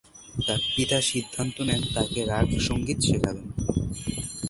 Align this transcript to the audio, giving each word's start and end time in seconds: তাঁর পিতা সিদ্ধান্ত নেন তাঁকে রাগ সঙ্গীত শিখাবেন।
তাঁর 0.45 0.61
পিতা 0.73 0.99
সিদ্ধান্ত 1.09 1.55
নেন 1.67 1.81
তাঁকে 1.95 2.21
রাগ 2.25 2.47
সঙ্গীত 2.67 2.99
শিখাবেন। 3.07 3.47